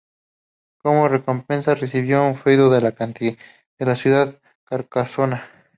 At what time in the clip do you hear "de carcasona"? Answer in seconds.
4.33-5.43